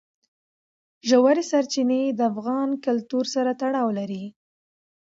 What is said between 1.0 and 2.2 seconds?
ژورې سرچینې د